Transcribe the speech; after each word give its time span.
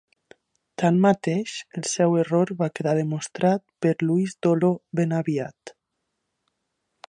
Tanmateix, 0.83 1.57
el 1.81 1.85
seu 1.89 2.17
error 2.23 2.53
va 2.63 2.71
quedar 2.79 2.95
demostrat 3.01 3.63
per 3.87 3.95
Louis 4.07 4.37
Dollo 4.47 4.73
ben 5.01 5.17
aviat. 5.23 5.79